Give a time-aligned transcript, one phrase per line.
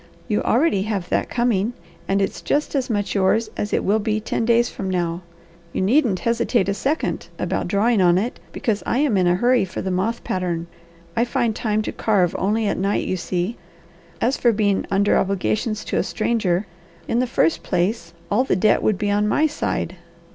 [0.27, 1.73] You already have that coming,
[2.07, 5.21] and it's just as much yours as it will be ten days from now.
[5.73, 9.63] You needn't hesitate a second about drawing on it, because I am in a hurry
[9.63, 10.65] for the moth pattern.
[11.15, 13.57] I find time to carve only at night, you see.
[14.19, 16.65] As for being under obligations to a stranger,
[17.07, 19.97] in the first place all the debt would be on my side.